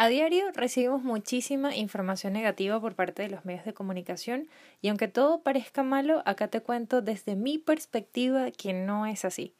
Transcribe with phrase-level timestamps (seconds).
[0.00, 4.46] A diario recibimos muchísima información negativa por parte de los medios de comunicación
[4.80, 9.56] y aunque todo parezca malo, acá te cuento desde mi perspectiva que no es así.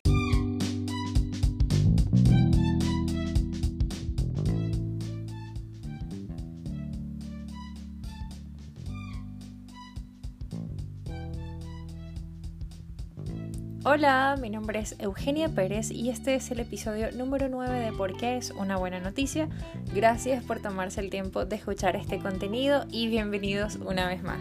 [13.84, 18.16] Hola, mi nombre es Eugenia Pérez y este es el episodio número 9 de Por
[18.16, 19.48] qué es una buena noticia.
[19.95, 24.41] Gracias por tomarse el tiempo de escuchar este contenido y bienvenidos una vez más.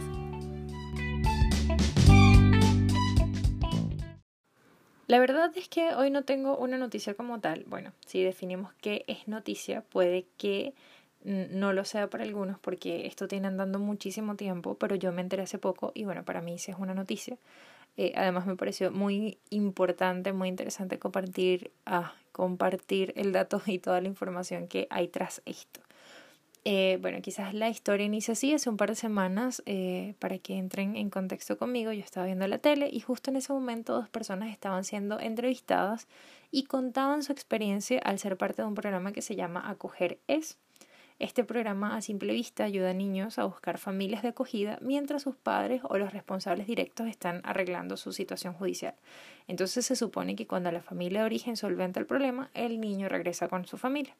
[5.05, 7.63] La verdad es que hoy no tengo una noticia como tal.
[7.67, 10.73] Bueno, si definimos qué es noticia, puede que
[11.23, 15.43] no lo sea para algunos porque esto tiene andando muchísimo tiempo, pero yo me enteré
[15.43, 17.37] hace poco y bueno, para mí sí es una noticia.
[17.97, 23.99] Eh, además me pareció muy importante, muy interesante compartir, ah, compartir el dato y toda
[24.01, 25.81] la información que hay tras esto.
[26.69, 30.57] Eh, bueno, quizás la historia inicia así, hace un par de semanas, eh, para que
[30.57, 34.09] entren en contexto conmigo, yo estaba viendo la tele y justo en ese momento dos
[34.09, 36.07] personas estaban siendo entrevistadas
[36.51, 40.57] y contaban su experiencia al ser parte de un programa que se llama Acoger Es.
[41.19, 45.35] Este programa a simple vista ayuda a niños a buscar familias de acogida mientras sus
[45.35, 48.93] padres o los responsables directos están arreglando su situación judicial.
[49.47, 53.47] Entonces se supone que cuando la familia de origen solventa el problema, el niño regresa
[53.47, 54.15] con su familia.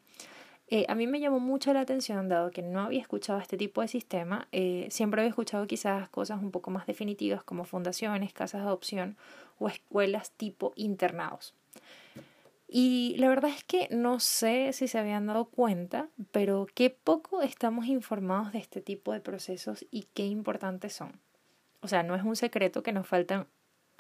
[0.69, 3.81] Eh, a mí me llamó mucho la atención, dado que no había escuchado este tipo
[3.81, 8.61] de sistema, eh, siempre había escuchado quizás cosas un poco más definitivas como fundaciones, casas
[8.61, 9.17] de adopción
[9.59, 11.53] o escuelas tipo internados.
[12.67, 17.41] Y la verdad es que no sé si se habían dado cuenta, pero qué poco
[17.41, 21.13] estamos informados de este tipo de procesos y qué importantes son.
[21.79, 23.47] O sea, no es un secreto que nos faltan,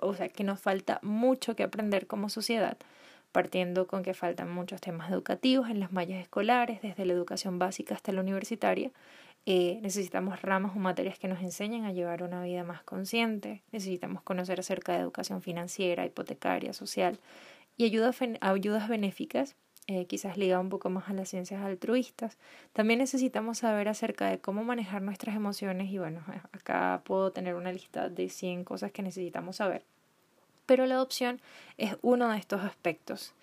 [0.01, 2.77] o sea, que nos falta mucho que aprender como sociedad,
[3.31, 7.95] partiendo con que faltan muchos temas educativos en las mallas escolares, desde la educación básica
[7.95, 8.91] hasta la universitaria.
[9.45, 13.63] Eh, necesitamos ramas o materias que nos enseñen a llevar una vida más consciente.
[13.71, 17.17] Necesitamos conocer acerca de educación financiera, hipotecaria, social
[17.77, 19.55] y ayudas, ayudas benéficas,
[19.89, 22.37] eh, quizás ligado un poco más a las ciencias altruistas.
[22.73, 27.71] También necesitamos saber acerca de cómo manejar nuestras emociones y bueno, acá puedo tener una
[27.71, 29.85] lista de 100 cosas que necesitamos saber.
[30.65, 31.39] Pero la adopción
[31.77, 33.33] es uno de estos aspectos.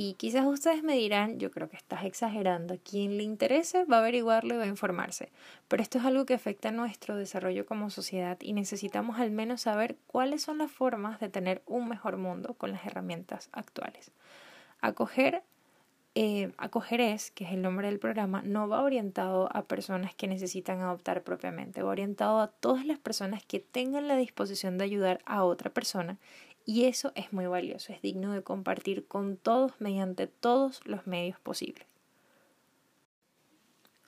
[0.00, 3.98] Y quizás ustedes me dirán, yo creo que estás exagerando, quien le interese va a
[3.98, 5.32] averiguarlo y va a informarse,
[5.66, 9.62] pero esto es algo que afecta a nuestro desarrollo como sociedad y necesitamos al menos
[9.62, 14.12] saber cuáles son las formas de tener un mejor mundo con las herramientas actuales.
[14.80, 15.42] Acoger,
[16.14, 20.28] eh, acoger es, que es el nombre del programa, no va orientado a personas que
[20.28, 25.20] necesitan adoptar propiamente, va orientado a todas las personas que tengan la disposición de ayudar
[25.26, 26.18] a otra persona
[26.68, 31.40] y eso es muy valioso, es digno de compartir con todos mediante todos los medios
[31.40, 31.86] posibles.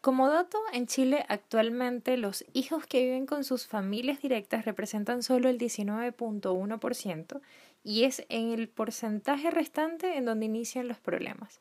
[0.03, 5.49] Como dato, en Chile actualmente los hijos que viven con sus familias directas representan solo
[5.49, 7.41] el 19.1%
[7.83, 11.61] y es en el porcentaje restante en donde inician los problemas.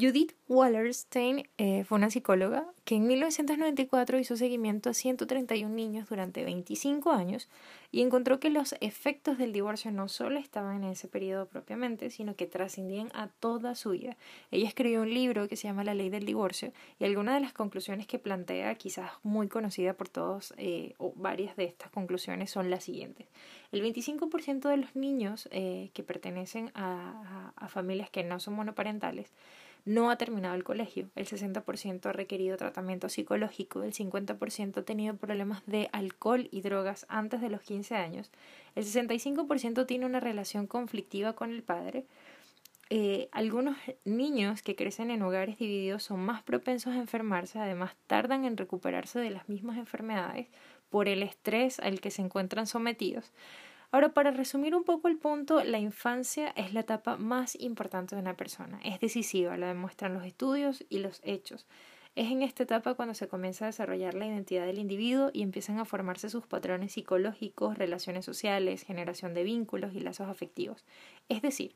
[0.00, 6.44] Judith Wallerstein eh, fue una psicóloga que en 1994 hizo seguimiento a 131 niños durante
[6.44, 7.48] 25 años
[7.90, 12.36] y encontró que los efectos del divorcio no solo estaban en ese periodo propiamente, sino
[12.36, 14.16] que trascendían a toda su vida.
[14.52, 17.52] Ella escribió un libro que se llama La ley del divorcio y algunas de las
[17.52, 22.70] conclusiones que plantea, quizás muy conocida por todos eh, o varias de estas conclusiones, son
[22.70, 23.26] las siguientes.
[23.72, 29.32] El 25% de los niños eh, que pertenecen a familias que no son monoparentales
[29.88, 35.16] no ha terminado el colegio, el 60% ha requerido tratamiento psicológico, el 50% ha tenido
[35.16, 38.30] problemas de alcohol y drogas antes de los 15 años,
[38.74, 42.04] el 65% tiene una relación conflictiva con el padre,
[42.90, 48.44] eh, algunos niños que crecen en hogares divididos son más propensos a enfermarse, además tardan
[48.44, 50.48] en recuperarse de las mismas enfermedades
[50.90, 53.32] por el estrés al que se encuentran sometidos.
[53.90, 58.20] Ahora, para resumir un poco el punto, la infancia es la etapa más importante de
[58.20, 58.78] una persona.
[58.84, 61.66] Es decisiva, lo demuestran los estudios y los hechos.
[62.14, 65.78] Es en esta etapa cuando se comienza a desarrollar la identidad del individuo y empiezan
[65.78, 70.84] a formarse sus patrones psicológicos, relaciones sociales, generación de vínculos y lazos afectivos.
[71.28, 71.74] Es decir,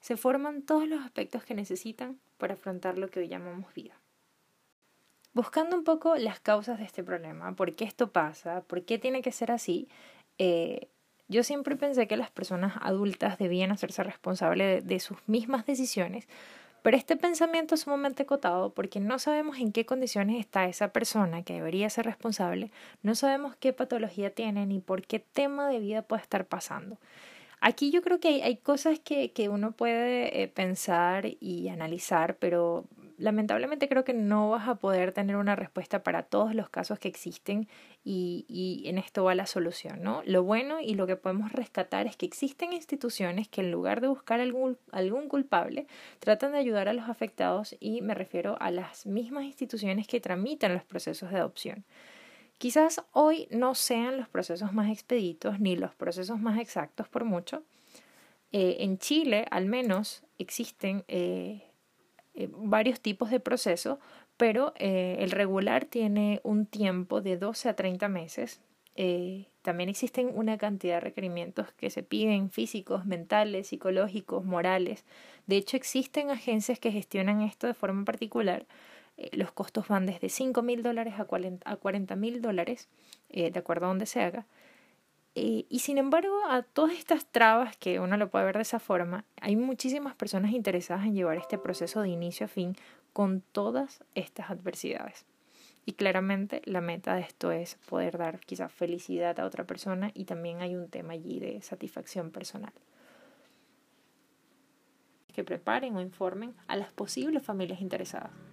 [0.00, 3.94] se forman todos los aspectos que necesitan para afrontar lo que hoy llamamos vida.
[5.32, 9.22] Buscando un poco las causas de este problema, por qué esto pasa, por qué tiene
[9.22, 9.88] que ser así,
[10.38, 10.88] eh,
[11.30, 16.26] yo siempre pensé que las personas adultas debían hacerse responsables de, sus mismas decisiones,
[16.82, 21.44] pero este pensamiento es sumamente acotado porque no sabemos en qué condiciones está esa persona
[21.44, 22.72] que debería ser responsable,
[23.02, 26.98] no sabemos qué patología tiene ni por qué tema de vida puede estar pasando.
[27.60, 32.86] Aquí yo creo que hay, cosas que, que, uno puede eh, pensar y analizar, pero
[33.20, 37.08] lamentablemente creo que no vas a poder tener una respuesta para todos los casos que
[37.08, 37.68] existen
[38.02, 40.22] y, y, en esto va la solución, ¿no?
[40.24, 44.08] Lo bueno y lo que podemos rescatar es que existen instituciones que en lugar de
[44.08, 45.86] buscar algún, algún culpable,
[46.18, 50.72] tratan de ayudar a los afectados y me refiero a las mismas instituciones que tramitan
[50.72, 51.84] los procesos de adopción.
[52.56, 57.62] Quizás hoy no sean los procesos más expeditos ni los procesos más exactos por mucho.
[58.52, 61.69] Eh, en Chile, al menos, existen eh,
[62.34, 63.98] eh, varios tipos de procesos,
[64.36, 68.60] pero eh, el regular tiene un tiempo de 12 a 30 meses.
[68.94, 75.04] Eh, también existen una cantidad de requerimientos que se piden físicos, mentales, psicológicos, morales.
[75.46, 78.66] De hecho, existen agencias que gestionan esto de forma particular.
[79.32, 82.88] los costos van desde 5 mil dólares a 40 mil dólares,
[83.28, 84.46] de acuerdo a donde se haga.
[85.42, 88.78] Eh, y sin embargo, a todas estas trabas que uno lo puede ver de esa
[88.78, 92.76] forma, hay muchísimas personas interesadas en llevar este proceso de inicio a fin
[93.14, 95.24] con todas estas adversidades.
[95.86, 100.26] Y claramente la meta de esto es poder dar quizás felicidad a otra persona y
[100.26, 102.74] también hay un tema allí de satisfacción personal.
[105.32, 108.49] Que preparen o informen a las posibles familias interesadas.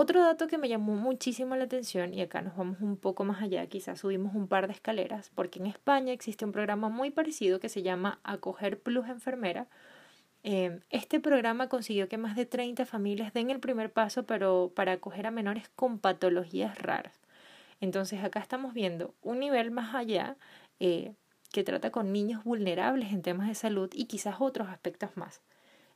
[0.00, 3.42] Otro dato que me llamó muchísimo la atención, y acá nos vamos un poco más
[3.42, 7.58] allá, quizás subimos un par de escaleras, porque en España existe un programa muy parecido
[7.58, 9.66] que se llama Acoger Plus Enfermera.
[10.44, 14.92] Em, este programa consiguió que más de 30 familias den el primer paso, pero para
[14.92, 17.18] acoger a menores con patologías raras.
[17.80, 20.36] Entonces acá estamos viendo un nivel más allá
[20.78, 21.14] eh,
[21.50, 25.42] que trata con niños vulnerables en temas de salud y quizás otros aspectos más.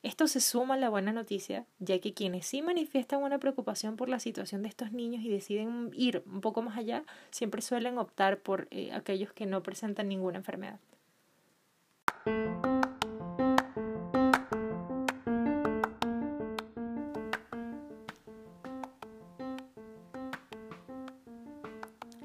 [0.03, 4.09] Esto se suma a la buena noticia, ya que quienes sí manifiestan una preocupación por
[4.09, 8.41] la situación de estos niños y deciden ir un poco más allá, siempre suelen optar
[8.41, 10.81] por eh, aquellos que no presentan ninguna enfermedad.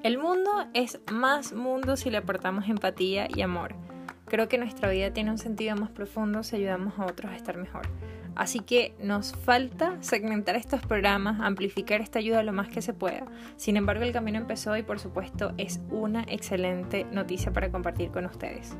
[0.01, 3.86] El mundo es más mundo si le aportamos empatía y amor.
[4.27, 7.55] Creo que nuestra vida tiene un sentido más profundo si ayudamos a otros a estar
[7.55, 7.87] mejor.
[8.35, 13.25] Así que nos falta segmentar estos programas, amplificar esta ayuda lo más que se pueda.
[13.55, 18.25] Sin embargo, el camino empezó y por supuesto es una excelente noticia para compartir con
[18.25, 18.75] ustedes.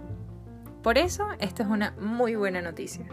[0.83, 3.05] Por eso, esto es una muy buena noticia.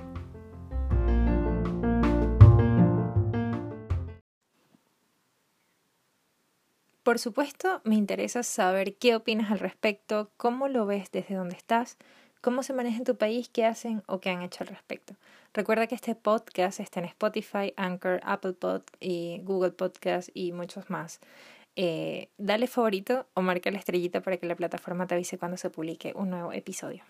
[7.05, 11.99] Por supuesto, me interesa saber qué opinas al respecto, cómo lo ves desde donde estás
[12.45, 15.15] cómo se maneja en tu país, qué hacen o qué han hecho al respecto.
[15.55, 20.91] Recuerda que este podcast está en Spotify, Anchor, Apple Pod y Google Podcast y muchos
[20.91, 21.21] más.
[21.75, 25.71] Eh, dale favorito o marca la estrellita para que la plataforma te avise cuando se
[25.71, 27.03] publique un nuevo episodio.